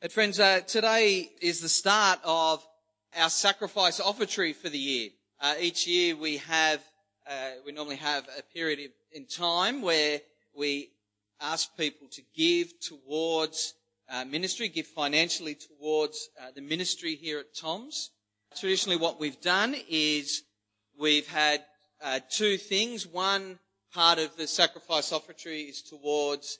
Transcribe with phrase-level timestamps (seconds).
[0.00, 2.66] But friends, uh, today is the start of
[3.14, 5.10] our sacrifice offertory for the year.
[5.38, 6.80] Uh, each year we have,
[7.30, 10.22] uh, we normally have a period in time where
[10.56, 10.88] we
[11.38, 13.74] ask people to give towards
[14.08, 18.10] uh, ministry, give financially towards uh, the ministry here at Tom's.
[18.58, 20.44] Traditionally what we've done is
[20.98, 21.62] we've had
[22.02, 23.06] uh, two things.
[23.06, 23.58] One
[23.92, 26.58] part of the sacrifice offertory is towards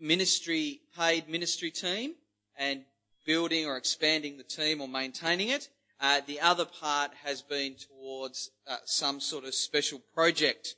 [0.00, 2.14] ministry, paid ministry team
[2.56, 2.84] and
[3.26, 5.68] building or expanding the team or maintaining it.
[6.00, 10.74] Uh, the other part has been towards uh, some sort of special project.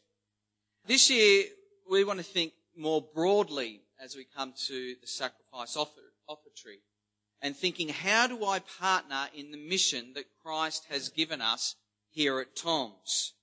[0.86, 1.44] This year,
[1.88, 6.80] we want to think more broadly as we come to the sacrifice offer, offertory
[7.42, 11.74] and thinking, how do I partner in the mission that Christ has given us
[12.10, 13.34] here at Tom's?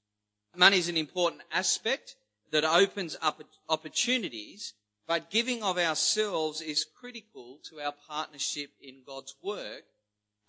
[0.56, 2.16] Money is an important aspect
[2.52, 4.74] that opens up opportunities
[5.10, 9.82] but giving of ourselves is critical to our partnership in God's work.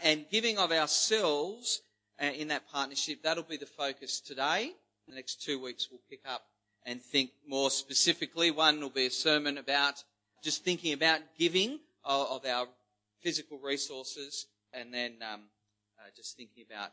[0.04, 1.80] And giving of ourselves
[2.20, 4.72] uh, in that partnership, that'll be the focus today.
[5.08, 6.42] The next two weeks we'll pick up
[6.84, 8.50] and think more specifically.
[8.50, 10.04] One will be a sermon about
[10.44, 12.66] just thinking about giving of, our
[13.22, 15.44] physical resources and then um,
[15.98, 16.90] uh, just thinking about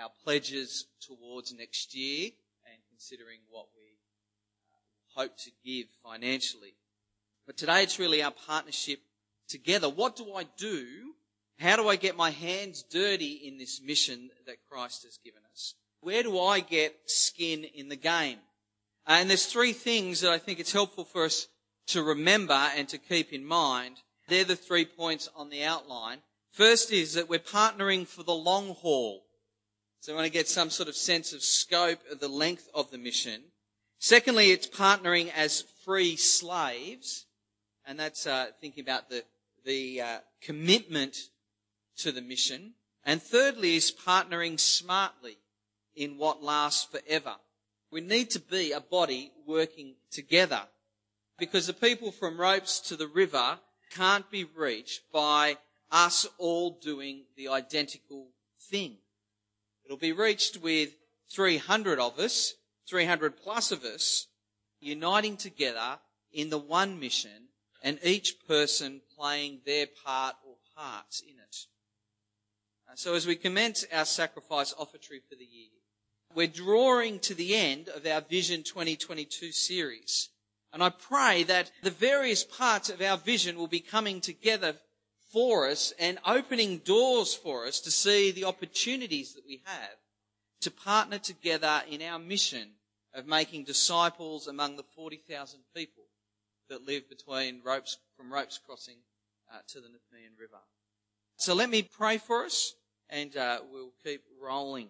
[0.00, 2.30] our pledges towards next year
[2.64, 3.98] and considering what we
[4.70, 6.74] uh, hope to give financially
[7.48, 9.00] but today it's really our partnership
[9.48, 9.88] together.
[9.88, 11.14] What do I do?
[11.58, 15.74] How do I get my hands dirty in this mission that Christ has given us?
[16.02, 18.40] Where do I get skin in the game?
[19.06, 21.48] Uh, and there's three things that I think it's helpful for us
[21.86, 23.96] to remember and to keep in mind.
[24.28, 26.18] They're the three points on the outline.
[26.52, 29.24] First is that we're partnering for the long haul.
[30.00, 32.90] So we want to get some sort of sense of scope of the length of
[32.90, 33.44] the mission.
[33.98, 37.24] Secondly, it's partnering as free slaves
[37.88, 39.24] and that's uh, thinking about the
[39.64, 41.16] the uh, commitment
[41.96, 42.74] to the mission.
[43.04, 45.38] And thirdly is partnering smartly
[45.96, 47.36] in what lasts forever.
[47.90, 50.62] We need to be a body working together
[51.38, 53.58] because the people from Ropes to the river
[53.90, 55.56] can't be reached by
[55.90, 58.28] us all doing the identical
[58.60, 58.98] thing.
[59.84, 60.90] It'll be reached with
[61.30, 62.54] 300 of us,
[62.88, 64.26] 300 plus of us,
[64.80, 65.98] uniting together
[66.30, 67.48] in the one mission
[67.82, 71.56] and each person playing their part or parts in it.
[72.88, 75.68] Uh, so as we commence our sacrifice offertory for the year,
[76.34, 80.28] we're drawing to the end of our Vision 2022 series.
[80.72, 84.74] And I pray that the various parts of our vision will be coming together
[85.32, 89.96] for us and opening doors for us to see the opportunities that we have
[90.60, 92.70] to partner together in our mission
[93.14, 96.04] of making disciples among the 40,000 people
[96.68, 98.98] that live between Ropes, from Ropes Crossing
[99.52, 100.60] uh, to the Nepean River.
[101.36, 102.74] So let me pray for us
[103.08, 104.88] and uh, we'll keep rolling.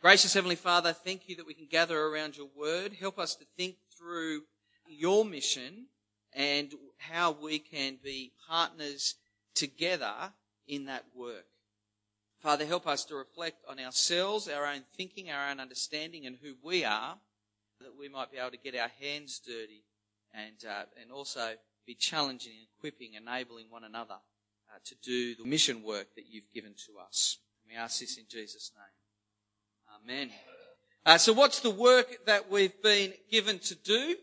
[0.00, 2.92] Gracious Heavenly Father, thank you that we can gather around your word.
[2.92, 4.42] Help us to think through
[4.86, 5.86] your mission
[6.34, 9.14] and how we can be partners
[9.54, 10.32] together
[10.68, 11.46] in that work.
[12.38, 16.54] Father, help us to reflect on ourselves, our own thinking, our own understanding, and who
[16.62, 17.16] we are,
[17.80, 19.85] that we might be able to get our hands dirty
[20.36, 21.54] and, uh, and also
[21.86, 24.16] be challenging, equipping, enabling one another
[24.70, 27.38] uh, to do the mission work that you've given to us.
[27.66, 30.04] We ask this in Jesus' name.
[30.04, 30.30] Amen.
[31.04, 34.16] Uh, so what's the work that we've been given to do?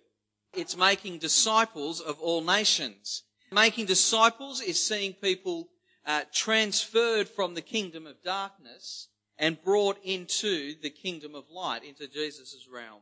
[0.53, 3.23] It's making disciples of all nations.
[3.51, 5.69] Making disciples is seeing people
[6.05, 9.07] uh, transferred from the kingdom of darkness
[9.37, 13.01] and brought into the kingdom of light, into Jesus' realm.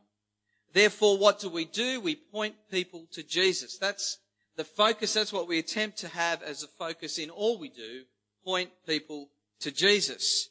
[0.72, 2.00] Therefore, what do we do?
[2.00, 3.76] We point people to Jesus.
[3.78, 4.18] That's
[4.56, 5.14] the focus.
[5.14, 8.04] That's what we attempt to have as a focus in all we do.
[8.44, 9.28] Point people
[9.60, 10.48] to Jesus.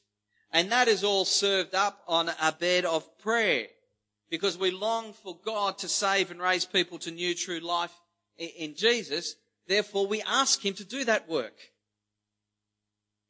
[0.52, 3.68] And that is all served up on a bed of prayer
[4.30, 7.94] because we long for God to save and raise people to new true life
[8.38, 9.36] in Jesus.
[9.68, 11.56] Therefore, we ask Him to do that work.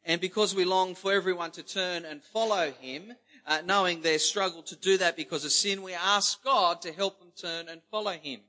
[0.03, 3.13] And because we long for everyone to turn and follow Him,
[3.45, 7.19] uh, knowing their struggle to do that because of sin, we ask God to help
[7.19, 8.41] them turn and follow Him.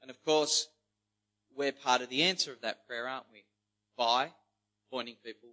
[0.00, 0.68] And of course,
[1.56, 3.44] we're part of the answer of that prayer, aren't we?
[3.96, 4.30] By
[4.90, 5.50] pointing people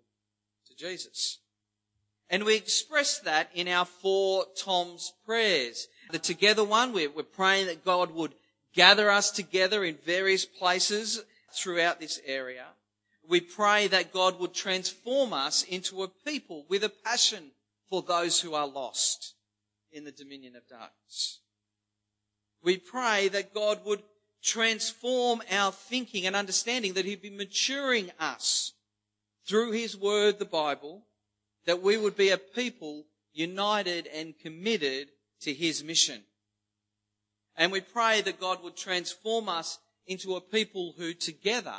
[0.68, 1.40] to Jesus.
[2.30, 5.88] And we express that in our four Tom's prayers.
[6.12, 8.34] The together one, we're, we're praying that God would
[8.74, 12.66] gather us together in various places throughout this area.
[13.28, 17.52] We pray that God would transform us into a people with a passion
[17.90, 19.36] for those who are lost
[19.92, 21.40] in the dominion of darkness.
[22.64, 24.04] We pray that God would
[24.44, 28.74] transform our thinking and understanding, that He'd be maturing us
[29.48, 31.04] through His Word, the Bible,
[31.66, 35.10] that we would be a people united and committed
[35.42, 36.22] to His mission.
[37.56, 41.76] And we pray that God would transform us into a people who together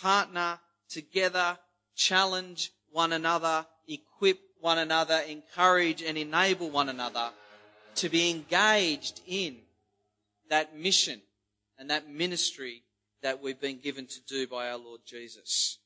[0.00, 0.58] partner,
[0.88, 1.58] together
[1.94, 7.30] challenge one another, equip one another, encourage and enable one another
[7.96, 9.56] to be engaged in
[10.48, 11.20] that mission
[11.78, 12.82] and that ministry
[13.22, 15.78] that we've been given to do by our Lord Jesus.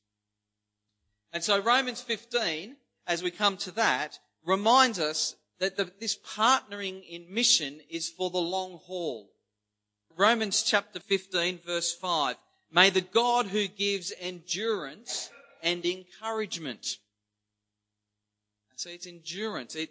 [1.32, 2.76] And so Romans 15,
[3.06, 8.30] as we come to that, reminds us that the, this partnering in mission is for
[8.30, 9.30] the long haul.
[10.16, 12.36] Romans chapter 15 verse 5.
[12.72, 15.30] May the God who gives endurance
[15.62, 16.98] and encouragement.
[18.80, 19.74] So it's endurance.
[19.76, 19.90] It,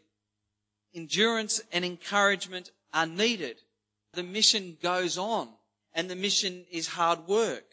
[0.96, 3.58] endurance and encouragement are needed.
[4.14, 5.50] The mission goes on
[5.94, 7.68] and the mission is hard work.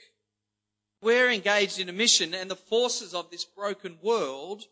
[1.00, 4.64] We're engaged in a mission and the forces of this broken world,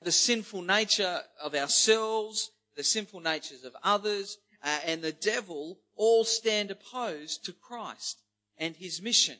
[0.00, 6.24] the sinful nature of ourselves, the sinful natures of others, uh, and the devil all
[6.24, 8.22] stand opposed to Christ
[8.56, 9.36] and his mission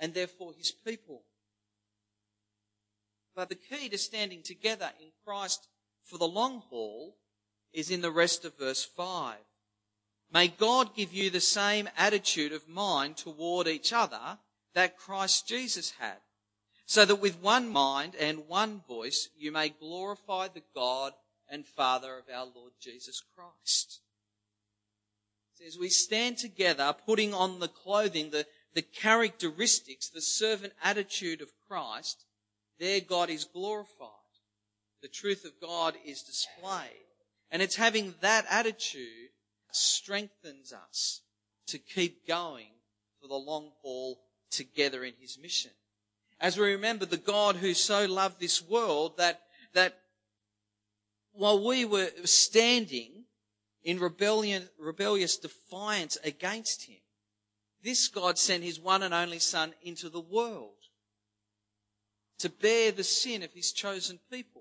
[0.00, 1.22] and therefore his people.
[3.36, 5.68] But the key to standing together in Christ
[6.04, 7.16] for the long haul
[7.72, 9.36] is in the rest of verse 5.
[10.32, 14.38] May God give you the same attitude of mind toward each other
[14.74, 16.18] that Christ Jesus had,
[16.86, 21.12] so that with one mind and one voice you may glorify the God
[21.48, 24.00] and Father of our Lord Jesus Christ.
[25.64, 31.52] As we stand together, putting on the clothing, the, the characteristics, the servant attitude of
[31.68, 32.24] Christ,
[32.78, 34.23] there God is glorified.
[35.04, 37.04] The truth of God is displayed.
[37.50, 39.32] And it's having that attitude
[39.70, 41.20] strengthens us
[41.66, 42.70] to keep going
[43.20, 45.72] for the long haul together in his mission.
[46.40, 49.42] As we remember the God who so loved this world that,
[49.74, 49.98] that
[51.34, 53.24] while we were standing
[53.82, 57.02] in rebellion, rebellious defiance against him,
[57.82, 60.76] this God sent his one and only son into the world
[62.38, 64.53] to bear the sin of his chosen people,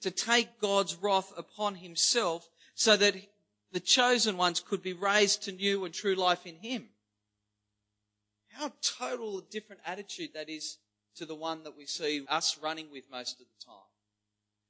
[0.00, 3.14] to take God's wrath upon himself so that
[3.72, 6.88] the chosen ones could be raised to new and true life in him.
[8.52, 10.78] How total a different attitude that is
[11.16, 13.90] to the one that we see us running with most of the time.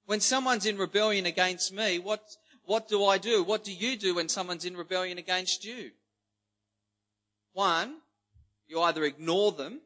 [0.06, 2.22] When someone's in rebellion against me, what,
[2.64, 3.43] what do I do?
[3.43, 5.90] What do you do when someone's in rebellion against you?
[7.52, 7.96] One,
[8.69, 9.81] you either ignore them,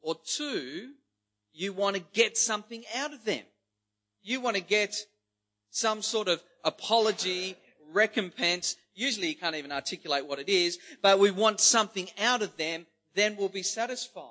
[0.00, 0.92] or two,
[1.56, 3.42] you want to get something out of them.
[4.22, 4.94] You want to get
[5.70, 7.56] some sort of apology,
[7.92, 8.76] recompense.
[8.94, 12.86] Usually you can't even articulate what it is, but we want something out of them,
[13.14, 14.22] then we'll be satisfied.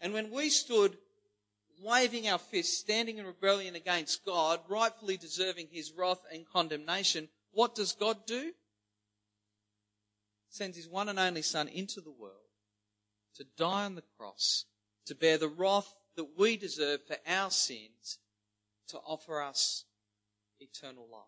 [0.00, 0.96] And when we stood
[1.82, 7.74] waving our fists, standing in rebellion against God, rightfully deserving his wrath and condemnation, what
[7.74, 8.52] does God do?
[10.50, 12.34] Sends his one and only Son into the world
[13.34, 14.66] to die on the cross,
[15.06, 18.18] to bear the wrath that we deserve for our sins,
[18.88, 19.84] to offer us
[20.58, 21.22] eternal life.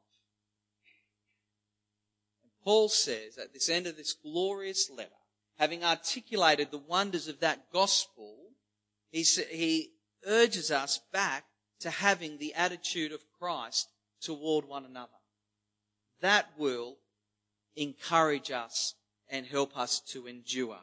[2.43, 5.11] And Paul says at this end of this glorious letter,
[5.59, 8.37] having articulated the wonders of that gospel,
[9.13, 9.91] he, he
[10.27, 11.45] urges us back
[11.79, 15.13] to having the attitude of Christ toward one another.
[16.21, 16.97] That will
[17.77, 18.97] encourage us
[19.29, 20.81] and help us to endure.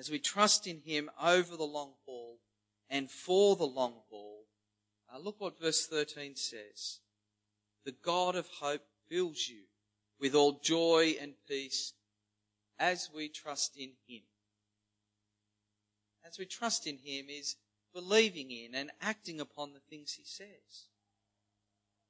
[0.00, 2.38] As we trust in Him over the long haul
[2.88, 4.46] and for the long haul,
[5.14, 7.00] uh, look what verse 13 says.
[7.84, 9.64] The God of hope fills you
[10.18, 11.92] with all joy and peace
[12.78, 14.22] as we trust in Him
[16.30, 17.56] as we trust in Him, is
[17.92, 20.88] believing in and acting upon the things He says.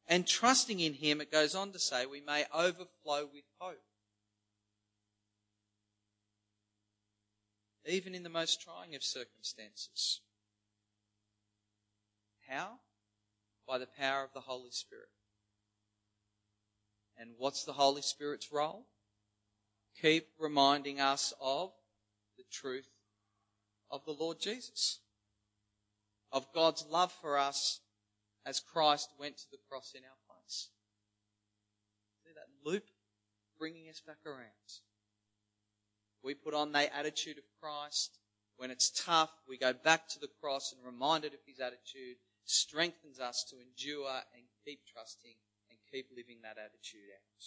[0.06, 3.82] And trusting in Him, it goes on to say, we may overflow with hope.
[7.86, 10.20] Even in the most trying of circumstances.
[12.48, 12.80] How?
[13.66, 15.08] By the power of the Holy Spirit.
[17.16, 18.86] And what's the Holy Spirit's role?
[20.00, 21.72] Keep reminding us of
[22.36, 22.88] the truth
[23.90, 25.00] of the Lord Jesus,
[26.32, 27.80] of God's love for us
[28.46, 30.70] as Christ went to the cross in our place.
[32.24, 32.84] See that loop
[33.58, 34.80] bringing us back around.
[36.22, 38.18] We put on the attitude of Christ.
[38.56, 43.20] When it's tough, we go back to the cross and reminded of his attitude strengthens
[43.20, 45.34] us to endure and keep trusting
[45.70, 47.44] and keep living that attitude out.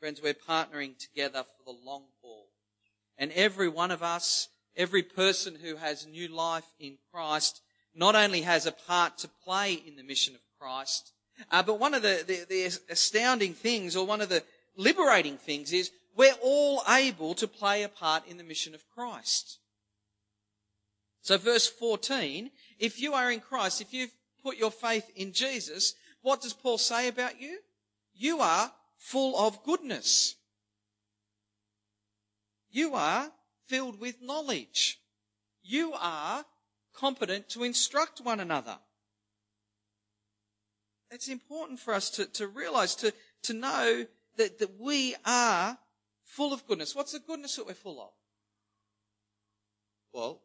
[0.00, 2.48] Friends, we're partnering together for the long haul.
[3.16, 7.62] And every one of us, every person who has new life in Christ,
[7.94, 11.12] not only has a part to play in the mission of Christ,
[11.50, 14.42] uh, but one of the, the, the astounding things, or one of the
[14.76, 19.58] liberating things, is we're all able to play a part in the mission of Christ.
[21.20, 25.94] So verse 14, if you are in Christ, if you've put your faith in Jesus,
[26.22, 27.58] what does Paul say about you?
[28.14, 30.36] You are full of goodness.
[32.70, 33.30] You are
[33.66, 34.98] filled with knowledge.
[35.62, 36.44] You are
[36.94, 38.78] competent to instruct one another.
[41.10, 44.06] It's important for us to, to realize, to, to know
[44.36, 45.78] that, that we are
[46.26, 46.94] full of goodness.
[46.94, 48.10] What's the goodness that we're full of?
[50.12, 50.42] Well,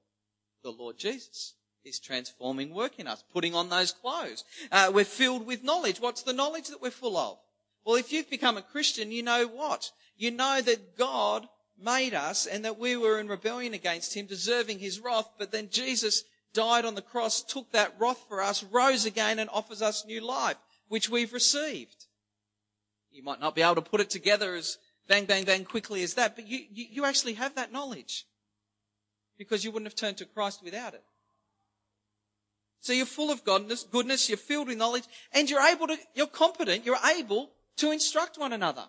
[0.63, 4.43] the Lord Jesus is transforming work in us, putting on those clothes.
[4.71, 5.99] Uh, we're filled with knowledge.
[5.99, 7.37] What's the knowledge that we're full of?
[7.83, 9.91] Well, if you've become a Christian, you know what?
[10.15, 11.47] You know that God
[11.81, 15.69] made us and that we were in rebellion against Him, deserving His wrath, but then
[15.71, 16.23] Jesus
[16.53, 20.21] died on the cross, took that wrath for us, rose again and offers us new
[20.21, 20.57] life,
[20.89, 22.05] which we've received.
[23.09, 24.77] You might not be able to put it together as
[25.11, 28.25] bang, bang, bang quickly as that, but you, you, you actually have that knowledge
[29.37, 31.03] because you wouldn't have turned to Christ without it.
[32.79, 35.03] So you're full of goodness, goodness, you're filled with knowledge,
[35.33, 38.85] and you're able to, you're competent, you're able to instruct one another.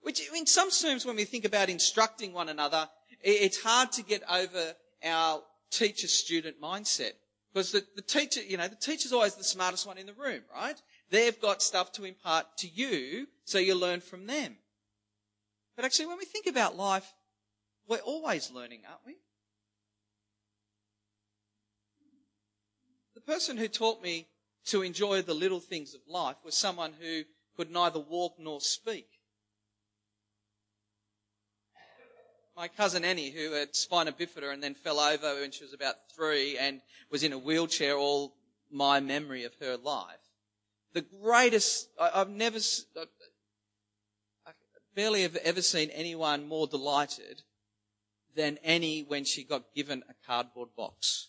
[0.00, 2.88] Which, in some terms, when we think about instructing one another,
[3.20, 4.72] it's hard to get over
[5.04, 7.12] our teacher-student mindset.
[7.52, 10.40] Because the, the teacher, you know, the teacher's always the smartest one in the room,
[10.54, 10.80] right?
[11.10, 14.56] They've got stuff to impart to you, so you learn from them.
[15.76, 17.12] But actually, when we think about life,
[17.86, 19.16] we're always learning, aren't we?
[23.14, 24.26] The person who taught me
[24.66, 27.22] to enjoy the little things of life was someone who
[27.56, 29.06] could neither walk nor speak.
[32.56, 36.10] My cousin Annie, who had spina bifida and then fell over when she was about
[36.14, 36.80] three and
[37.10, 38.34] was in a wheelchair all
[38.70, 40.16] my memory of her life.
[40.94, 42.58] The greatest, I, have never,
[44.96, 47.42] barely have ever seen anyone more delighted
[48.34, 51.28] than Annie when she got given a cardboard box.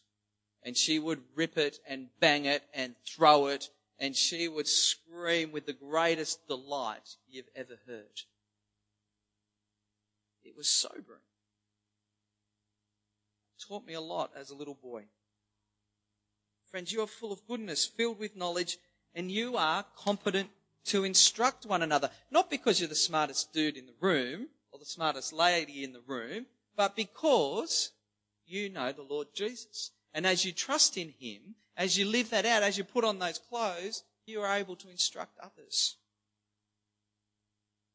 [0.63, 3.69] And she would rip it and bang it and throw it
[3.99, 8.21] and she would scream with the greatest delight you've ever heard.
[10.43, 11.21] It was sobering.
[13.57, 15.05] It taught me a lot as a little boy.
[16.69, 18.77] Friends, you are full of goodness, filled with knowledge,
[19.15, 20.49] and you are competent
[20.87, 22.09] to instruct one another.
[22.31, 26.01] Not because you're the smartest dude in the room or the smartest lady in the
[26.05, 27.91] room, but because
[28.45, 29.91] you know the Lord Jesus.
[30.13, 33.19] And as you trust in Him, as you live that out, as you put on
[33.19, 35.97] those clothes, you are able to instruct others.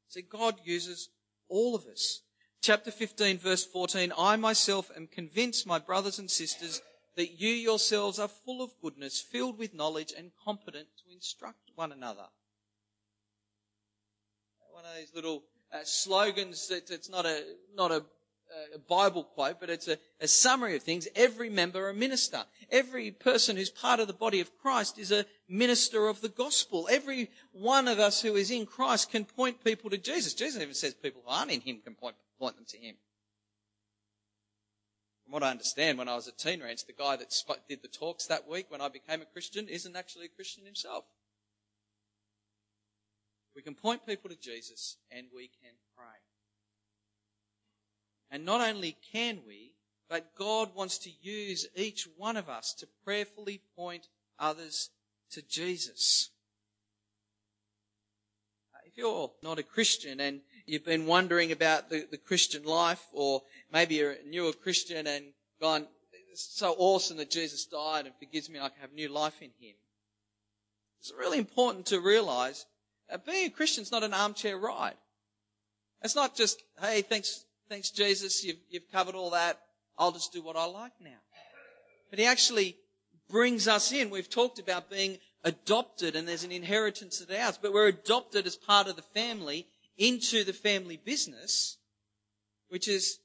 [0.08, 1.08] See, God uses
[1.48, 2.20] all of us.
[2.60, 6.80] Chapter 15 verse 14, I myself am convinced, my brothers and sisters,
[7.16, 11.92] that you yourselves are full of goodness, filled with knowledge and competent to instruct one
[11.92, 12.26] another.
[14.98, 17.42] These little uh, slogans that it's not a,
[17.74, 18.04] not a
[18.74, 21.08] a Bible quote, but it's a, a, summary of things.
[21.14, 22.44] Every member a minister.
[22.70, 26.88] Every person who's part of the body of Christ is a minister of the gospel.
[26.90, 30.34] Every one of us who is in Christ can point people to Jesus.
[30.34, 32.96] Jesus even says people who aren't in him can point, point them to him.
[35.24, 37.34] From what I understand, when I was at Teen Ranch, the guy that
[37.68, 41.04] did the talks that week when I became a Christian isn't actually a Christian himself.
[43.54, 46.06] We can point people to Jesus and we can pray.
[48.30, 49.74] And not only can we,
[50.08, 54.90] but God wants to use each one of us to prayerfully point others
[55.30, 56.30] to Jesus.
[58.74, 63.06] Uh, if you're not a Christian and you've been wondering about the, the Christian life,
[63.12, 63.42] or
[63.72, 65.26] maybe you're a newer Christian and
[65.60, 65.86] gone,
[66.30, 69.50] it's so awesome that Jesus died and forgives me, I can have new life in
[69.60, 69.76] Him.
[71.00, 72.64] It's really important to realize
[73.18, 74.96] being a Christian is not an armchair ride.
[76.02, 79.58] It's not just, hey, thanks, Thanks, Jesus, you've, you've covered all that.
[79.96, 81.16] I'll just do what I like now.
[82.10, 82.76] But he actually
[83.30, 84.10] brings us in.
[84.10, 88.56] We've talked about being adopted and there's an inheritance at ours, but we're adopted as
[88.56, 91.78] part of the family into the family business,
[92.68, 93.20] which is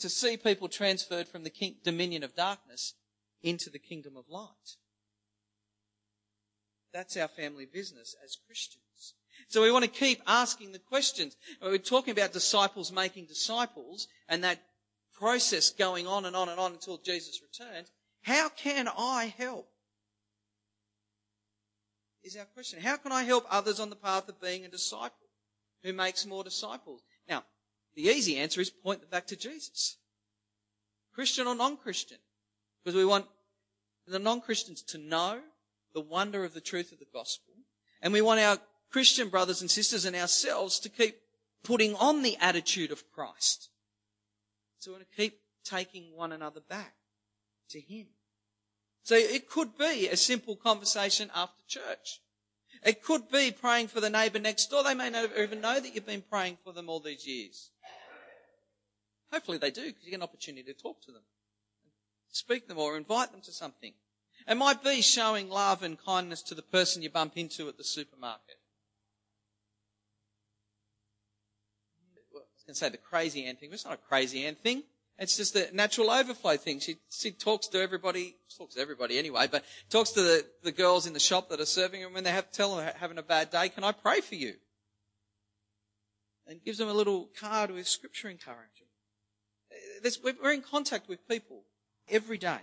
[0.00, 2.92] to see people transferred from the king, dominion of darkness
[3.42, 4.76] into the kingdom of light.
[6.92, 9.14] That's our family business as Christians.
[9.48, 11.36] So we want to keep asking the questions.
[11.60, 14.62] We're talking about disciples making disciples and that
[15.18, 17.90] process going on and on and on until Jesus returns.
[18.22, 19.68] How can I help?
[22.22, 22.80] Is our question.
[22.80, 25.22] How can I help others on the path of being a disciple?
[25.82, 27.02] who makes more disciples?
[27.28, 27.44] Now,
[27.94, 29.98] the easy answer is point them back to Jesus.
[31.14, 32.18] Christian or non-Christian.
[32.82, 33.26] Because we want
[34.06, 35.40] the non-Christians to know
[35.94, 37.54] the wonder of the truth of the gospel.
[38.00, 38.58] And we want our
[38.90, 41.16] Christian brothers and sisters and ourselves to keep
[41.62, 43.70] putting on the attitude of Christ.
[44.78, 46.94] So we want to keep taking one another back
[47.70, 48.06] to Him.
[49.02, 52.20] So it could be a simple conversation after church.
[52.84, 54.82] It could be praying for the neighbour next door.
[54.82, 57.70] They may not even know that you've been praying for them all these years.
[59.32, 61.22] Hopefully they do because you get an opportunity to talk to them,
[62.30, 63.94] speak to them or invite them to something.
[64.48, 67.84] It might be showing love and kindness to the person you bump into at the
[67.84, 68.56] supermarket.
[72.34, 74.54] I was going to say the crazy Ann thing, but it's not a crazy Ann
[74.56, 74.84] thing.
[75.18, 76.80] It's just a natural overflow thing.
[76.80, 81.06] She, she talks to everybody, talks to everybody anyway, but talks to the, the girls
[81.06, 83.50] in the shop that are serving and when they have tell they're having a bad
[83.50, 84.54] day, can I pray for you?
[86.46, 88.88] And gives them a little card with scripture encouragement.
[90.42, 91.64] We're in contact with people
[92.08, 92.58] every day.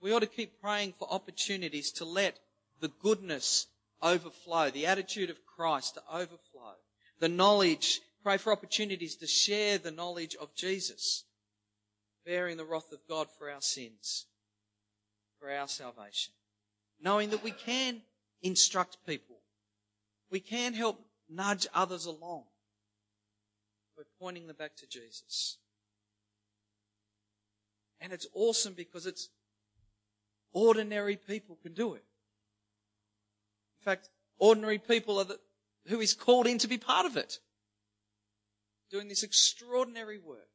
[0.00, 2.38] We ought to keep praying for opportunities to let
[2.80, 3.66] the goodness
[4.00, 6.76] overflow, the attitude of Christ to overflow,
[7.18, 11.24] the knowledge, pray for opportunities to share the knowledge of Jesus,
[12.24, 14.26] bearing the wrath of God for our sins,
[15.40, 16.32] for our salvation,
[17.02, 18.02] knowing that we can
[18.42, 19.40] instruct people,
[20.30, 22.44] we can help nudge others along.
[23.96, 25.58] By pointing them back to Jesus.
[28.00, 29.28] And it's awesome because it's
[30.52, 32.04] ordinary people can do it.
[33.80, 35.38] In fact, ordinary people are the,
[35.86, 37.38] who is called in to be part of it.
[38.90, 40.48] Doing this extraordinary work.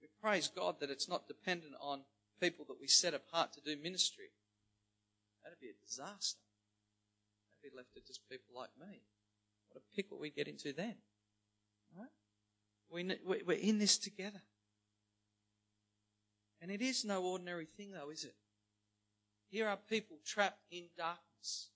[0.00, 2.00] We praise God that it's not dependent on
[2.40, 4.30] people that we set apart to do ministry.
[5.44, 6.40] That'd be a disaster.
[7.62, 9.02] That'd be left to just people like me.
[9.68, 10.96] What a pickle we get into then.
[11.96, 12.08] Right?
[12.90, 14.42] We, we're in this together.
[16.70, 18.34] And it is no ordinary thing, though, is it?
[19.50, 21.70] Here are people trapped in darkness.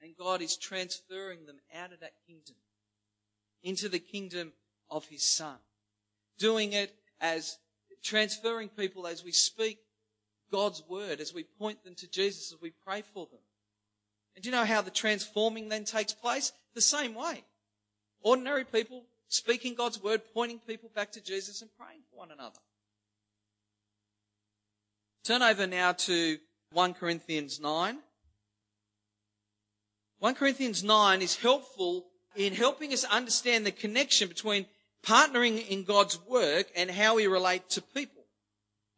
[0.00, 2.54] And God is transferring them out of that kingdom
[3.60, 4.52] into the kingdom
[4.88, 5.56] of His Son.
[6.38, 7.58] Doing it as
[8.04, 9.80] transferring people as we speak
[10.52, 13.40] God's word, as we point them to Jesus, as we pray for them.
[14.36, 16.52] And do you know how the transforming then takes place?
[16.76, 17.42] The same way.
[18.22, 22.60] Ordinary people speaking God's word, pointing people back to Jesus and praying for one another.
[25.28, 26.38] Turn over now to
[26.72, 27.98] 1 Corinthians 9.
[30.20, 34.64] 1 Corinthians 9 is helpful in helping us understand the connection between
[35.04, 38.24] partnering in God's work and how we relate to people,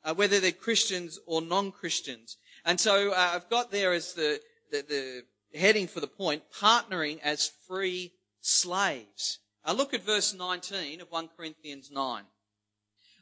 [0.05, 2.37] uh, whether they're Christians or non-Christians.
[2.65, 4.41] And so uh, I've got there as the,
[4.71, 4.85] the,
[5.53, 9.41] the heading for the point, partnering as free slaves.
[9.65, 12.23] Uh, look at verse 19 of 1 Corinthians 9.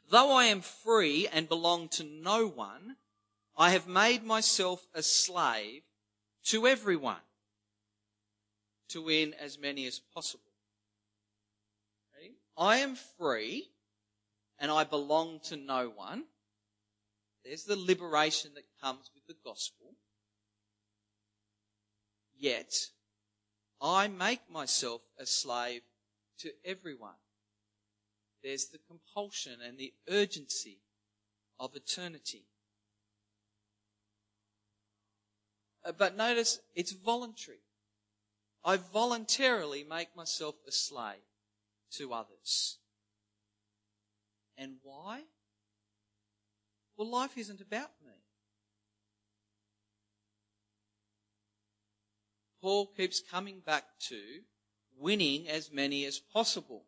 [0.09, 2.95] Though I am free and belong to no one,
[3.55, 5.83] I have made myself a slave
[6.45, 7.21] to everyone
[8.87, 10.43] to win as many as possible.
[12.57, 13.69] I am free
[14.57, 16.25] and I belong to no one.
[17.45, 19.93] There's the liberation that comes with the gospel.
[22.35, 22.73] Yet,
[23.79, 25.83] I make myself a slave
[26.39, 27.15] to everyone.
[28.43, 30.79] There's the compulsion and the urgency
[31.59, 32.45] of eternity.
[35.85, 37.59] Uh, but notice it's voluntary.
[38.63, 41.23] I voluntarily make myself a slave
[41.91, 42.77] to others.
[44.57, 45.21] And why?
[46.97, 48.11] Well, life isn't about me.
[52.61, 54.41] Paul keeps coming back to
[54.97, 56.83] winning as many as possible.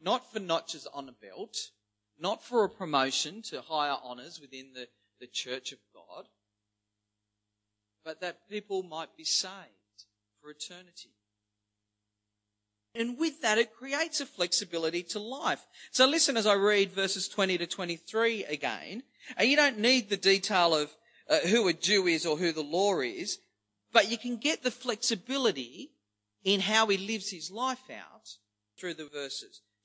[0.00, 1.56] Not for notches on a belt,
[2.18, 4.88] not for a promotion to higher honours within the,
[5.20, 6.26] the church of God,
[8.04, 10.06] but that people might be saved
[10.40, 11.10] for eternity.
[12.94, 15.66] And with that, it creates a flexibility to life.
[15.92, 19.04] So listen as I read verses 20 to 23 again.
[19.36, 20.90] And you don't need the detail of
[21.28, 23.38] uh, who a Jew is or who the law is,
[23.92, 25.92] but you can get the flexibility
[26.42, 28.28] in how he lives his life out
[28.78, 29.62] through the verses.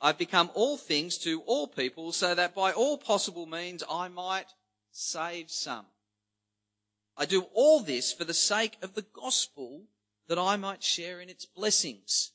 [0.00, 4.54] I've become all things to all people so that by all possible means I might
[4.90, 5.86] save some.
[7.16, 9.82] I do all this for the sake of the gospel
[10.28, 12.32] that I might share in its blessings.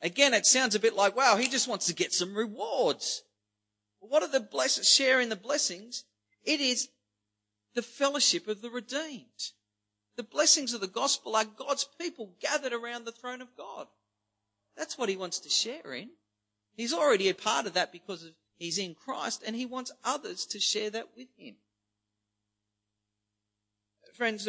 [0.00, 3.24] Again, it sounds a bit like, wow, he just wants to get some rewards.
[4.00, 6.04] What are the blessings, Share in the blessings?
[6.44, 6.88] It is
[7.74, 9.52] the fellowship of the redeemed.
[10.16, 13.86] The blessings of the gospel are God's people gathered around the throne of God.
[14.76, 16.10] That's what he wants to share in.
[16.74, 20.60] He's already a part of that because he's in Christ and he wants others to
[20.60, 21.56] share that with him.
[24.14, 24.48] Friends,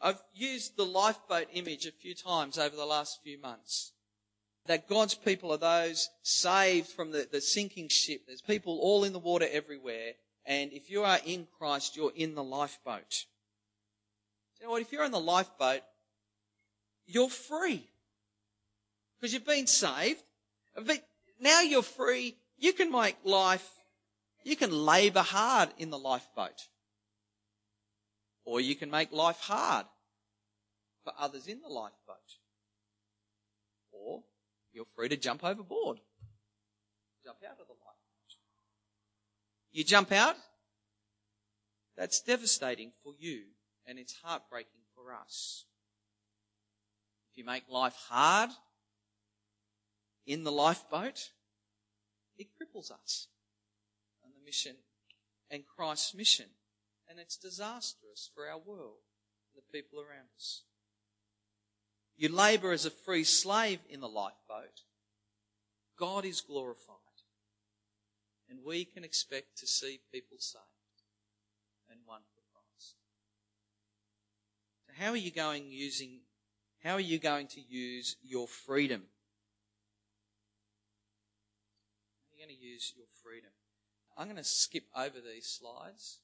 [0.00, 3.92] I've used the lifeboat image a few times over the last few months.
[4.66, 8.22] That God's people are those saved from the, the sinking ship.
[8.26, 10.12] There's people all in the water everywhere.
[10.46, 13.26] And if you are in Christ, you're in the lifeboat.
[14.60, 14.82] You know what?
[14.82, 15.82] If you're in the lifeboat,
[17.06, 17.88] you're free.
[19.20, 20.22] Because you've been saved.
[20.74, 21.04] But
[21.42, 22.36] now you're free.
[22.56, 23.68] You can make life,
[24.44, 26.68] you can labour hard in the lifeboat.
[28.44, 29.86] Or you can make life hard
[31.04, 32.38] for others in the lifeboat.
[33.92, 34.22] Or
[34.72, 35.98] you're free to jump overboard.
[37.24, 38.36] Jump out of the lifeboat.
[39.72, 40.36] You jump out,
[41.96, 43.42] that's devastating for you
[43.86, 45.64] and it's heartbreaking for us.
[47.30, 48.50] If you make life hard
[50.26, 51.30] in the lifeboat,
[52.38, 53.28] it cripples us
[54.24, 54.76] and the mission
[55.50, 56.46] and Christ's mission.
[57.08, 59.02] And it's disastrous for our world
[59.52, 60.62] and the people around us.
[62.16, 64.82] You labour as a free slave in the lifeboat.
[65.98, 66.96] God is glorified.
[68.48, 70.64] And we can expect to see people saved
[71.90, 72.94] and won for Christ.
[74.86, 76.20] So how are you going using,
[76.82, 79.02] how are you going to use your freedom?
[82.42, 83.50] How are going to use your freedom?
[84.18, 86.18] I'm going to skip over these slides.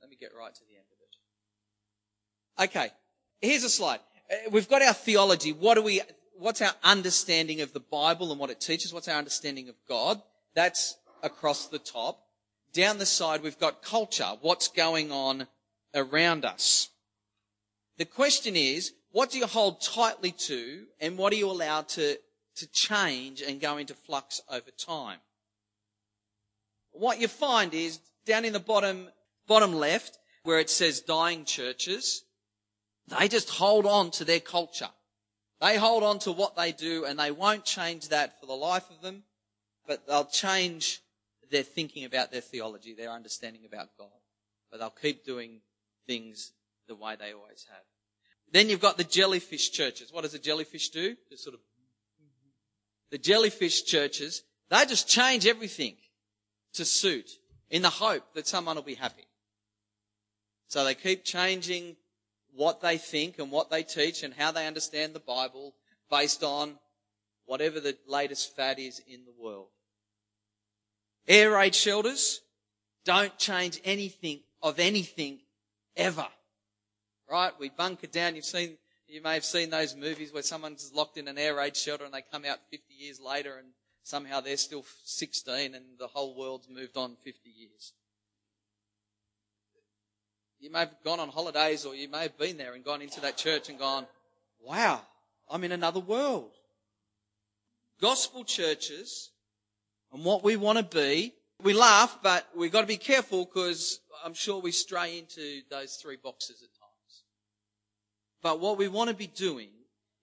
[0.00, 2.70] Let me get right to the end of it.
[2.70, 2.92] Okay.
[3.40, 3.98] Here's a slide.
[4.30, 5.52] Uh, we've got our theology.
[5.52, 6.02] What do we,
[6.38, 8.94] what's our understanding of the Bible and what it teaches?
[8.94, 10.22] What's our understanding of God?
[10.54, 12.20] That's across the top.
[12.72, 14.34] Down the side, we've got culture.
[14.40, 15.48] What's going on
[15.96, 16.90] around us?
[17.98, 22.18] The question is, what do you hold tightly to and what are you allowed to,
[22.56, 25.18] to change and go into flux over time?
[26.92, 29.08] What you find is down in the bottom,
[29.46, 32.22] bottom left, where it says dying churches,
[33.08, 34.90] they just hold on to their culture.
[35.60, 38.90] They hold on to what they do and they won't change that for the life
[38.90, 39.24] of them,
[39.86, 41.00] but they'll change
[41.50, 44.08] their thinking about their theology, their understanding about God.
[44.70, 45.60] But they'll keep doing
[46.06, 46.52] things
[46.88, 47.84] the way they always have.
[48.52, 50.12] Then you've got the jellyfish churches.
[50.12, 51.16] What does a jellyfish do?
[51.30, 51.60] Just sort of,
[53.10, 55.96] the jellyfish churches, they just change everything
[56.74, 57.30] to suit
[57.70, 59.26] in the hope that someone will be happy.
[60.68, 61.96] So they keep changing
[62.54, 65.74] what they think and what they teach and how they understand the Bible
[66.10, 66.78] based on
[67.44, 69.68] whatever the latest fad is in the world.
[71.28, 72.40] Air raid shelters
[73.04, 75.40] don't change anything of anything
[75.96, 76.26] ever.
[77.30, 77.52] Right?
[77.58, 78.36] We bunker down.
[78.36, 81.76] You've seen, you may have seen those movies where someone's locked in an air raid
[81.76, 83.68] shelter and they come out 50 years later and
[84.02, 87.92] somehow they're still 16 and the whole world's moved on 50 years.
[90.58, 93.20] You may have gone on holidays or you may have been there and gone into
[93.20, 94.06] that church and gone,
[94.60, 95.02] wow,
[95.48, 96.52] I'm in another world.
[98.00, 99.30] Gospel churches
[100.12, 104.00] and what we want to be, we laugh, but we've got to be careful because
[104.24, 106.85] I'm sure we stray into those three boxes at times.
[108.46, 109.70] But what we want to be doing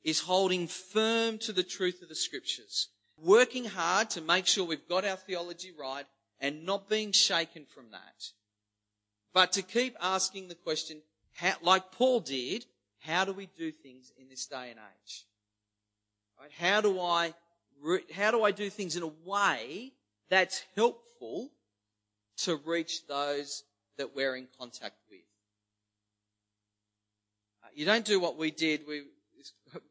[0.02, 4.88] is holding firm to the truth of the scriptures, working hard to make sure we've
[4.88, 6.06] got our theology right
[6.40, 8.30] and not being shaken from that.
[9.34, 11.02] But to keep asking the question,
[11.34, 12.66] how, like Paul did,
[13.00, 15.26] how do we do things in this day and age?
[16.40, 16.52] Right?
[16.58, 17.34] How do I,
[18.16, 19.92] how do I do things in a way
[20.30, 21.50] that's helpful
[22.38, 23.64] to reach those
[23.98, 25.23] that we're in contact with?
[27.76, 28.82] You don't do what we did.
[28.88, 29.04] We,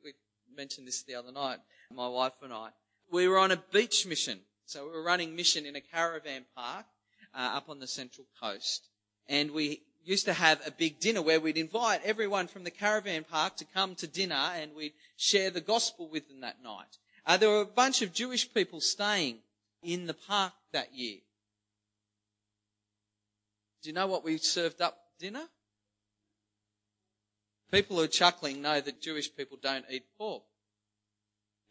[0.05, 0.13] we
[0.55, 1.59] mentioned this the other night,
[1.93, 2.71] my wife and I.
[3.11, 4.41] We were on a beach mission.
[4.67, 6.87] So we were running mission in a caravan park
[7.35, 8.89] uh, up on the central coast
[9.29, 13.25] and we used to have a big dinner where we'd invite everyone from the caravan
[13.25, 16.99] park to come to dinner and we'd share the gospel with them that night.
[17.25, 19.39] Uh, there were a bunch of Jewish people staying
[19.83, 21.19] in the park that year.
[23.83, 25.49] Do you know what we served up dinner?
[27.73, 30.43] People who are chuckling know that Jewish people don't eat pork.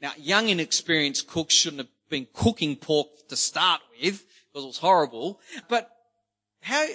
[0.01, 4.77] Now, young inexperienced cooks shouldn't have been cooking pork to start with because it was
[4.79, 5.39] horrible.
[5.69, 5.91] But
[6.61, 6.85] how,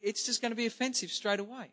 [0.00, 1.72] it's just going to be offensive straight away.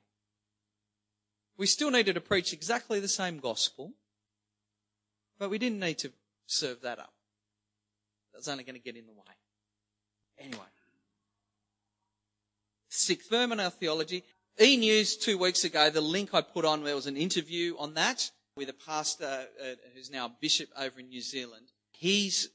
[1.57, 3.93] We still needed to preach exactly the same gospel,
[5.37, 6.11] but we didn't need to
[6.47, 7.13] serve that up.
[8.33, 9.19] That's only going to get in the way.
[10.39, 10.65] Anyway.
[12.89, 14.23] Stick firm in our theology.
[14.59, 17.93] E News two weeks ago, the link I put on, there was an interview on
[17.95, 21.73] that with a pastor uh, who's now a bishop over in New Zealand.
[21.91, 22.47] He's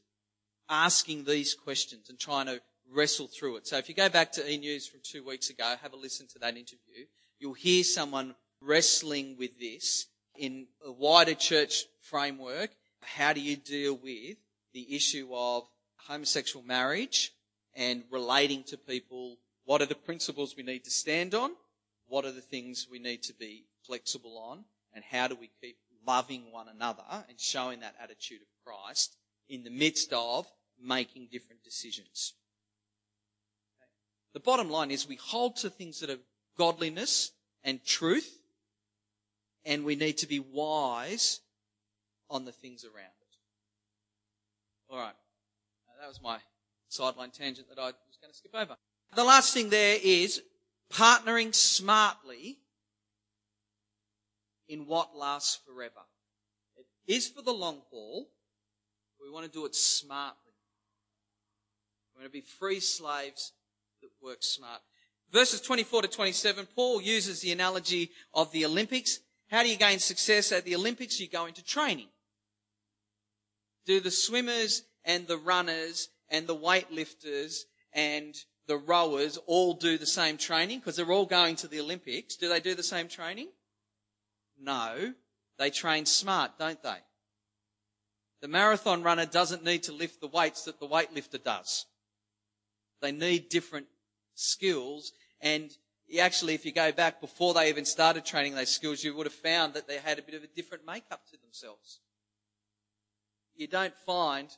[0.71, 3.67] asking these questions and trying to wrestle through it.
[3.67, 6.27] So if you go back to E News from two weeks ago, have a listen
[6.29, 7.05] to that interview.
[7.39, 10.07] You'll hear someone wrestling with this
[10.39, 12.71] in a wider church framework.
[13.03, 14.39] How do you deal with
[14.73, 15.65] the issue of
[16.07, 17.33] homosexual marriage
[17.75, 19.37] and relating to people?
[19.67, 21.51] What are the principles we need to stand on?
[22.11, 24.65] What are the things we need to be flexible on?
[24.93, 29.17] And how do we keep loving one another and showing that attitude of Christ
[29.49, 30.51] in the midst of
[30.83, 32.35] making different decisions?
[34.35, 36.19] The bottom line is we hold to things that are
[36.59, 37.31] godliness
[37.63, 38.41] and truth,
[39.65, 41.39] and we need to be wise
[42.29, 43.37] on the things around it.
[44.91, 45.15] All right.
[46.01, 46.39] that was my
[46.89, 48.77] sideline tangent that I was going to skip over.
[49.15, 50.43] The last thing there is
[50.93, 52.59] partnering smartly
[54.69, 56.07] in what lasts forever.
[56.77, 58.29] It is for the long haul.
[59.23, 60.53] We want to do it smartly.
[62.15, 63.53] We want to be free slaves
[64.01, 64.81] that work smart.
[65.33, 69.21] Verses 24 to 27, Paul uses the analogy of the Olympics.
[69.49, 71.21] How do you gain success at the Olympics?
[71.21, 72.09] You go into training.
[73.87, 78.35] Do the swimmers and the runners and the weightlifters and
[78.71, 82.37] the rowers all do the same training because they're all going to the Olympics?
[82.37, 83.49] Do they do the same training?
[84.63, 85.15] No.
[85.59, 86.99] They train smart, don't they?
[88.41, 91.87] The marathon runner doesn't need to lift the weights that the weightlifter does.
[93.03, 93.89] They need different
[94.37, 95.11] skills.
[95.41, 95.73] And
[96.21, 99.35] actually, if you go back before they even started training those skills, you would have
[99.35, 101.99] found that they had a bit of a different makeup to themselves.
[103.57, 104.49] You don't find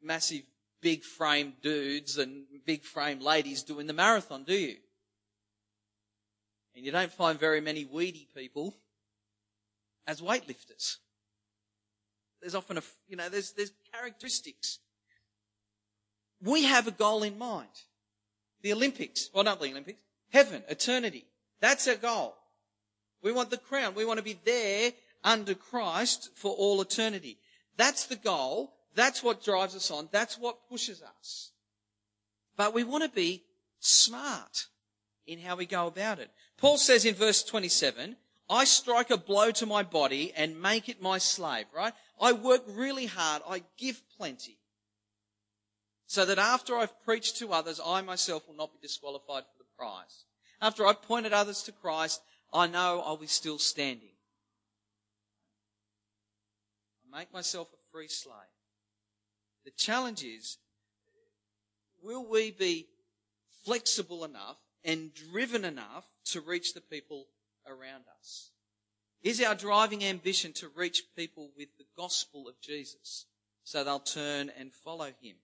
[0.00, 0.44] massive
[0.80, 4.76] big frame dudes and big frame ladies doing the marathon, do you?
[6.74, 8.74] And you don't find very many weedy people
[10.06, 10.96] as weightlifters.
[12.40, 14.78] There's often a, you know, there's, there's characteristics.
[16.40, 17.68] We have a goal in mind.
[18.62, 19.28] The Olympics.
[19.34, 20.00] Well, not the Olympics.
[20.30, 21.26] Heaven, eternity.
[21.60, 22.36] That's our goal.
[23.22, 23.94] We want the crown.
[23.94, 24.92] We want to be there
[25.24, 27.38] under Christ for all eternity.
[27.76, 28.72] That's the goal.
[28.98, 30.08] That's what drives us on.
[30.10, 31.52] That's what pushes us.
[32.56, 33.44] But we want to be
[33.78, 34.66] smart
[35.24, 36.32] in how we go about it.
[36.56, 38.16] Paul says in verse 27,
[38.50, 41.92] I strike a blow to my body and make it my slave, right?
[42.20, 43.42] I work really hard.
[43.48, 44.58] I give plenty
[46.08, 49.76] so that after I've preached to others, I myself will not be disqualified for the
[49.78, 50.24] prize.
[50.60, 52.20] After I've pointed others to Christ,
[52.52, 54.16] I know I'll be still standing.
[57.14, 58.57] I make myself a free slave.
[59.64, 60.58] The challenge is,
[62.02, 62.88] will we be
[63.64, 67.26] flexible enough and driven enough to reach the people
[67.66, 68.50] around us?
[69.22, 73.26] Is our driving ambition to reach people with the gospel of Jesus
[73.64, 75.36] so they'll turn and follow him?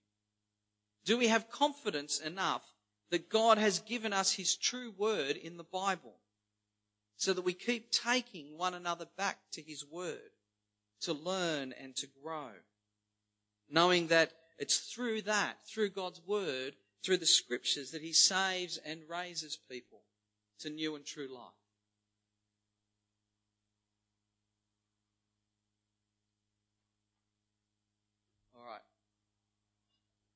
[1.05, 2.73] Do we have confidence enough
[3.11, 6.15] that God has given us His true word in the Bible
[7.15, 10.31] so that we keep taking one another back to His word
[11.01, 12.49] to learn and to grow?
[13.69, 19.01] Knowing that it's through that, through God's word, through the scriptures that He saves and
[19.09, 20.01] raises people
[20.59, 21.51] to new and true life.
[28.55, 28.81] All right.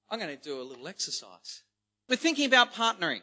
[0.10, 1.63] I'm going to do a little exercise.
[2.08, 3.22] We're thinking about partnering.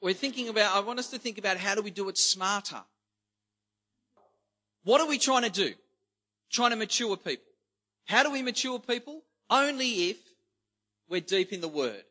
[0.00, 2.82] We're thinking about, I want us to think about how do we do it smarter?
[4.84, 5.72] What are we trying to do?
[6.50, 7.53] Trying to mature people.
[8.06, 9.22] How do we mature people?
[9.50, 10.18] Only if
[11.08, 12.04] we're deep in the Word.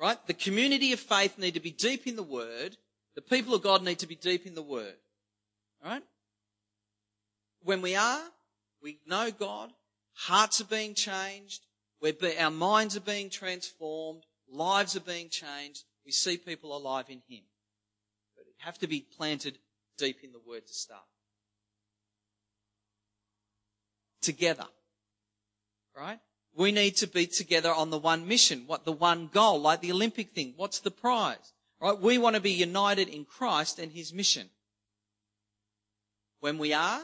[0.00, 0.18] Right?
[0.26, 2.76] The community of faith need to be deep in the Word.
[3.14, 4.96] The people of God need to be deep in the Word.
[5.82, 6.02] Alright?
[7.62, 8.22] When we are,
[8.82, 9.70] we know God,
[10.14, 11.62] hearts are being changed,
[12.00, 15.84] where our minds are being transformed, lives are being changed.
[16.04, 17.44] We see people alive in Him.
[18.36, 19.58] But we have to be planted
[19.96, 21.02] deep in the Word to start.
[24.20, 24.66] Together.
[25.96, 26.18] Right?
[26.56, 29.92] We need to be together on the one mission, what the one goal, like the
[29.92, 30.54] Olympic thing.
[30.56, 31.52] What's the prize?
[31.80, 31.98] Right?
[31.98, 34.50] We want to be united in Christ and His mission.
[36.40, 37.02] When we are,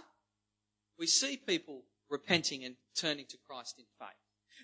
[0.99, 4.09] we see people repenting and turning to Christ in faith.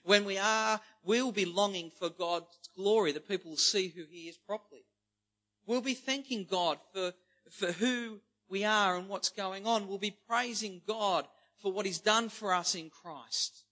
[0.05, 4.29] When we are, we'll be longing for God's glory, that people will see who He
[4.29, 4.85] is properly.
[5.67, 7.13] We'll be thanking God for,
[7.51, 9.89] for who we are and what's going on.
[9.89, 11.27] We'll be praising God
[11.61, 13.65] for what He's done for us in Christ.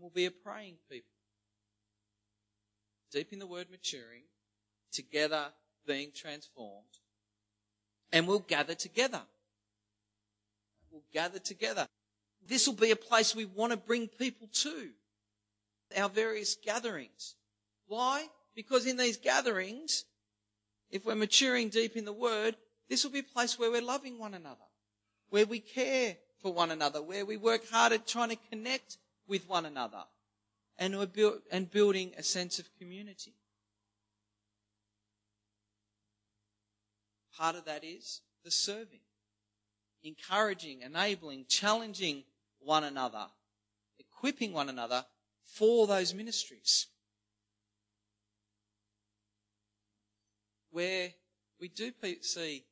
[0.00, 1.10] And we'll be a praying people.
[3.12, 4.22] Deep in the word maturing,
[4.90, 5.48] together
[5.86, 6.86] being transformed,
[8.10, 9.20] and we'll gather together.
[10.90, 11.86] We'll gather together.
[12.46, 14.88] This will be a place we want to bring people to.
[15.94, 17.34] Our various gatherings.
[17.86, 18.28] Why?
[18.54, 20.06] Because in these gatherings,
[20.90, 22.56] if we're maturing deep in the Word,
[22.88, 24.56] this will be a place where we're loving one another,
[25.28, 28.96] where we care for one another, where we work hard at trying to connect
[29.30, 30.02] with one another,
[30.76, 30.94] and
[31.50, 33.34] and building a sense of community.
[37.38, 39.00] Part of that is the serving,
[40.02, 42.24] encouraging, enabling, challenging
[42.58, 43.26] one another,
[43.98, 45.06] equipping one another
[45.44, 46.88] for those ministries.
[50.72, 51.10] Where
[51.60, 52.64] we do see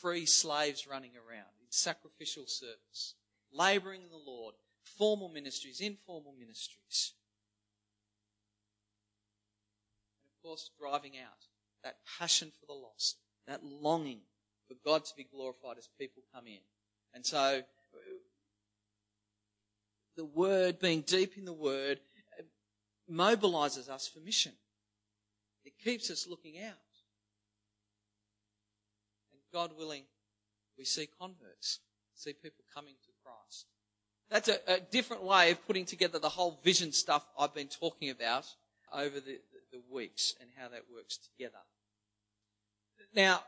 [0.00, 3.14] free slaves running around in sacrificial service,
[3.52, 4.54] labouring in the Lord,
[4.98, 7.14] formal ministries, informal ministries.
[10.16, 11.46] And of course, driving out
[11.82, 14.20] that passion for the lost, that longing
[14.68, 16.60] for God to be glorified as people come in.
[17.14, 17.62] And so,
[20.16, 22.00] the Word, being deep in the Word,
[23.10, 24.52] mobilizes us for mission.
[25.64, 26.74] It keeps us looking out.
[29.32, 30.04] And God willing,
[30.78, 31.80] we see converts,
[32.14, 33.11] see people coming to.
[34.32, 38.08] That's a, a, different way of putting together the whole vision stuff I've been talking
[38.08, 38.46] about
[38.90, 39.40] over the,
[39.70, 41.58] the, weeks and how that works together.
[43.14, 43.42] Now,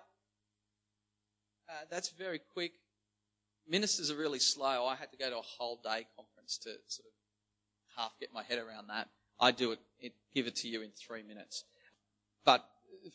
[1.70, 2.72] uh, that's very quick.
[3.66, 4.84] Ministers are really slow.
[4.84, 8.42] I had to go to a whole day conference to sort of half get my
[8.42, 9.08] head around that.
[9.40, 11.64] I do it, it give it to you in three minutes.
[12.44, 12.62] But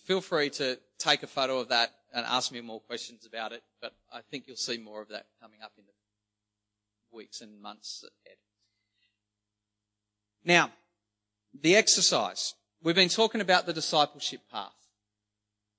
[0.06, 3.62] feel free to take a photo of that and ask me more questions about it.
[3.80, 5.99] But I think you'll see more of that coming up in the
[7.12, 8.38] weeks and months ahead.
[10.44, 10.72] Now,
[11.60, 12.56] the exercise.
[12.82, 14.72] We've been talking about the discipleship path.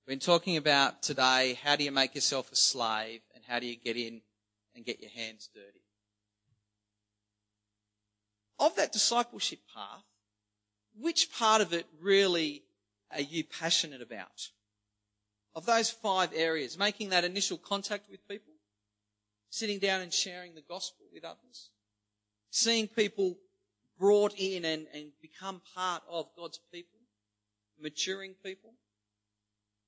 [0.07, 3.67] We've been talking about today how do you make yourself a slave and how do
[3.67, 4.21] you get in
[4.75, 5.85] and get your hands dirty.
[8.59, 10.05] Of that discipleship path,
[10.99, 12.65] which part of it really
[13.13, 14.51] are you passionate about?
[15.55, 18.50] Of those five areas, making that initial contact with people,
[19.51, 21.71] sitting down and sharing the gospel with others,
[22.51, 23.37] seeing people
[23.99, 27.01] brought in and, and become part of God's people,
[27.79, 28.73] maturing people,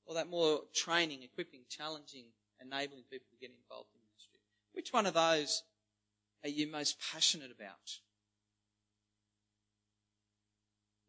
[0.05, 2.27] or that more training, equipping, challenging,
[2.61, 4.41] enabling people to get involved in ministry?
[4.73, 5.63] Which one of those
[6.43, 8.01] are you most passionate about?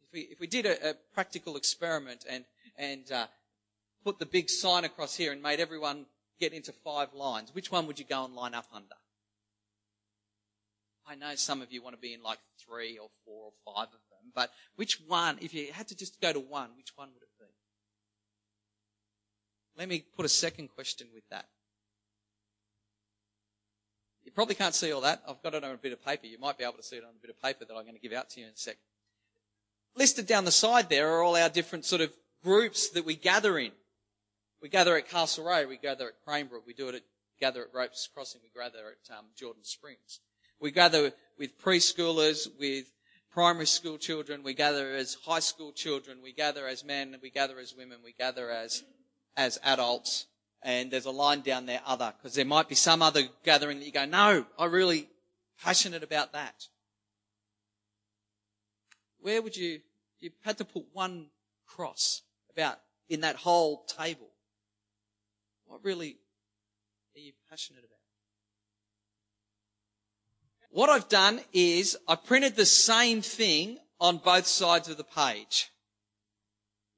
[0.04, 2.46] If we, if we did a, a practical experiment and,
[2.78, 3.26] and uh,
[4.04, 6.06] put the big sign across here and made everyone
[6.39, 8.96] get into five lines, which one would you go and line up under?
[11.08, 13.88] I know some of you want to be in like three or four or five
[13.88, 17.10] of them, but which one, if you had to just go to one, which one
[17.13, 17.46] would it be?
[19.78, 21.48] Let me put a second question with that.
[24.24, 25.22] You probably can't see all that.
[25.28, 26.28] I've got it on a bit of paper.
[26.28, 27.96] You might be able to see it on a bit of paper that I'm going
[27.96, 28.78] to give out to you in a sec.
[29.96, 33.58] Listed down the side there are all our different sort of groups that we gather
[33.58, 33.72] in.
[34.63, 37.02] We gather at Castlereagh, we gather at Cranebrook, we do it at,
[37.38, 40.21] gather at Ropes Crossing, we gather at um, Jordan Springs.
[40.58, 42.86] We gather with preschoolers, with
[43.30, 47.60] primary school children, we gather as high school children, we gather as men, we gather
[47.60, 48.86] as women, we gather as
[49.36, 50.28] as adults,
[50.62, 53.86] and there's a line down there, other, because there might be some other gathering that
[53.86, 55.10] you go, no, I'm really
[55.62, 56.69] passionate about that.
[59.19, 59.82] Where would you,
[60.21, 61.26] you had to put one
[61.67, 64.30] cross about in that whole table.
[65.74, 66.18] What really
[67.16, 67.98] are you passionate about?
[70.70, 75.72] What I've done is I've printed the same thing on both sides of the page.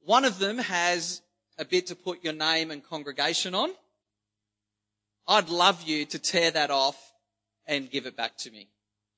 [0.02, 1.22] One of them has
[1.58, 3.70] a bit to put your name and congregation on,
[5.26, 6.97] I'd love you to tear that off
[7.66, 8.68] and give it back to me.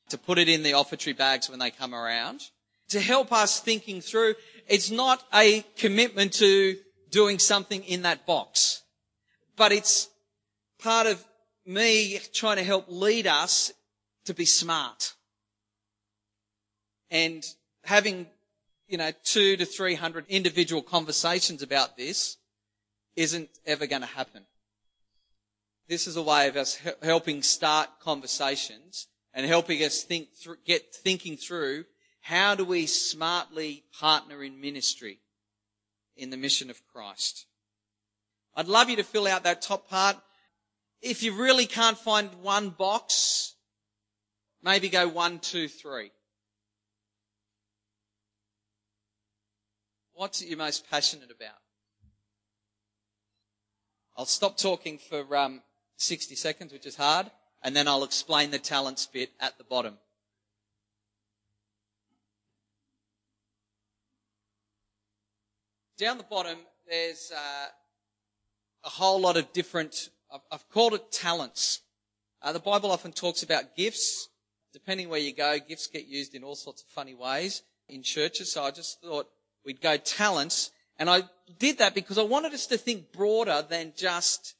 [0.09, 2.41] To put it in the offertory bags when they come around.
[2.89, 4.35] To help us thinking through,
[4.67, 6.77] it's not a commitment to
[7.09, 8.83] doing something in that box,
[9.57, 10.09] but it's
[10.79, 11.23] part of
[11.65, 13.73] me trying to help lead us
[14.25, 15.13] to be smart.
[17.11, 17.43] And
[17.83, 18.27] having
[18.87, 22.37] you know, two to three hundred individual conversations about this
[23.17, 24.45] isn't ever going to happen.
[25.87, 30.93] this is a way of us helping start conversations and helping us think through, get
[30.93, 31.85] thinking through
[32.21, 35.19] how do we smartly partner in ministry
[36.15, 37.45] in the mission of Christ.
[38.57, 40.17] I'd love you to fill out that top part.
[40.99, 43.53] If you really can't find one box,
[44.63, 46.09] maybe go one, two, three.
[50.13, 51.59] What's it you're most passionate about?
[54.17, 55.61] I'll stop talking for um,
[55.97, 57.29] 60 seconds, which is hard,
[57.61, 59.99] and then I'll explain the talents bit at the bottom.
[65.99, 66.57] Down the bottom,
[66.89, 67.67] there's uh,
[68.87, 70.09] a whole lot of different,
[70.49, 71.81] I've, called it talents.
[72.41, 74.29] Uh, the Bible often talks about gifts.
[74.71, 78.53] Depending where you go, gifts get used in all sorts of funny ways in churches.
[78.53, 79.27] So I just thought
[79.65, 80.71] we'd go talents.
[80.97, 81.23] And I
[81.59, 84.55] did that because I wanted us to think broader than just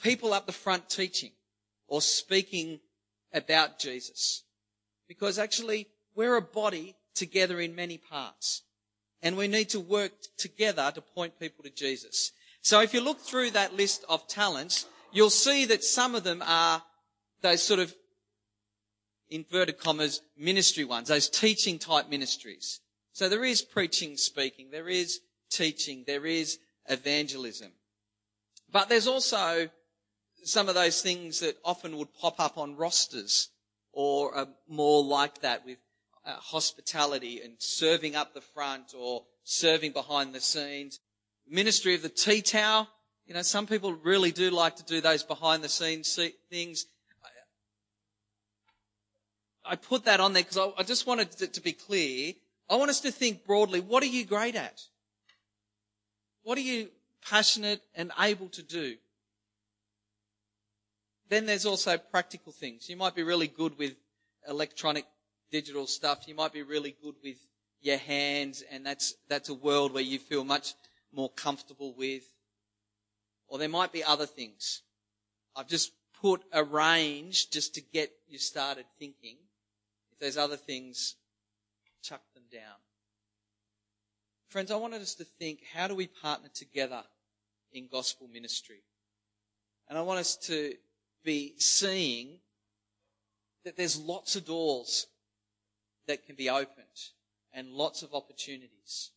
[0.00, 1.32] people up the front teaching
[1.88, 2.78] or speaking
[3.34, 4.44] about Jesus.
[5.08, 8.62] Because actually, we're a body together in many parts.
[9.22, 12.30] And we need to work together to point people to Jesus.
[12.68, 16.42] So if you look through that list of talents, you'll see that some of them
[16.46, 16.82] are
[17.40, 17.94] those sort of
[19.30, 22.80] inverted commas ministry ones, those teaching type ministries.
[23.14, 26.58] So there is preaching, speaking, there is teaching, there is
[26.90, 27.72] evangelism.
[28.70, 29.70] But there's also
[30.44, 33.48] some of those things that often would pop up on rosters
[33.92, 35.78] or more like that with
[36.26, 41.00] uh, hospitality and serving up the front or serving behind the scenes.
[41.50, 42.88] Ministry of the tea towel.
[43.26, 46.18] You know, some people really do like to do those behind the scenes
[46.50, 46.86] things.
[49.64, 52.32] I put that on there because I just wanted it to be clear.
[52.70, 53.80] I want us to think broadly.
[53.80, 54.80] What are you great at?
[56.42, 56.88] What are you
[57.28, 58.96] passionate and able to do?
[61.28, 62.88] Then there's also practical things.
[62.88, 63.94] You might be really good with
[64.48, 65.04] electronic
[65.50, 66.26] digital stuff.
[66.26, 67.36] You might be really good with
[67.80, 70.74] your hands and that's, that's a world where you feel much
[71.12, 72.24] more comfortable with.
[73.46, 74.82] Or there might be other things.
[75.56, 79.36] I've just put a range just to get you started thinking.
[80.12, 81.16] If there's other things,
[82.02, 82.76] chuck them down.
[84.48, 87.02] Friends, I wanted us to think, how do we partner together
[87.72, 88.82] in gospel ministry?
[89.88, 90.74] And I want us to
[91.24, 92.38] be seeing
[93.64, 95.06] that there's lots of doors
[96.06, 96.86] that can be opened
[97.52, 99.10] and lots of opportunities.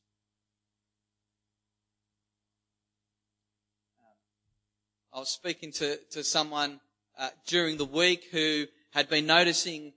[5.14, 6.80] I was speaking to, to someone
[7.20, 9.92] uh, during the week who had been noticing,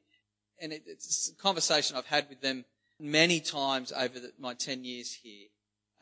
[0.60, 2.64] and it, it's a conversation I've had with them
[2.98, 5.46] many times over the, my 10 years here,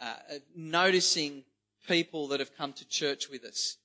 [0.00, 0.14] uh,
[0.56, 1.44] noticing
[1.86, 3.76] people that have come to church with us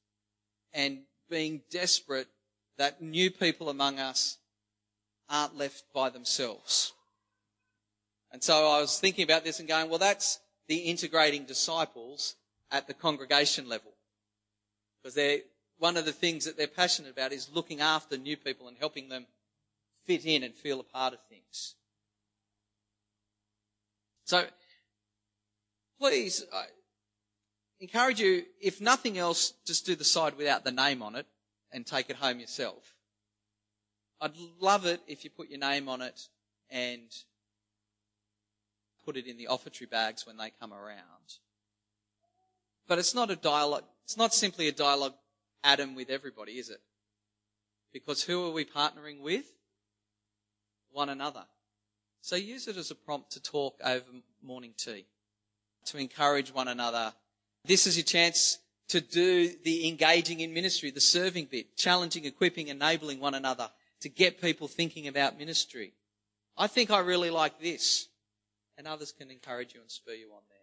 [0.74, 1.00] and
[1.30, 2.28] being desperate
[2.78, 4.38] that new people among us
[5.30, 6.94] aren't left by themselves.
[8.32, 12.36] And so I was thinking about this and going, well, that's the integrating disciples
[12.72, 13.97] at the congregation level.
[15.08, 15.42] Because
[15.78, 19.08] one of the things that they're passionate about is looking after new people and helping
[19.08, 19.26] them
[20.04, 21.76] fit in and feel a part of things.
[24.26, 24.44] So,
[25.98, 26.66] please, I
[27.80, 31.26] encourage you, if nothing else, just do the side without the name on it
[31.72, 32.96] and take it home yourself.
[34.20, 36.28] I'd love it if you put your name on it
[36.70, 37.10] and
[39.06, 41.38] put it in the offertory bags when they come around.
[42.90, 45.16] But it's not a dialogue, it's not simply a dialogue
[45.66, 46.80] Adam with everybody, is it?
[47.92, 49.52] Because who are we partnering with?
[50.92, 51.44] One another.
[52.22, 54.06] So use it as a prompt to talk over
[54.42, 55.08] morning tea,
[55.88, 57.12] to encourage one another.
[57.66, 62.70] This is your chance to do the engaging in ministry, the serving bit, challenging, equipping,
[62.70, 65.92] enabling one another to get people thinking about ministry.
[66.58, 68.08] I think I really like this,
[68.78, 70.57] and others can encourage you and spur you on there.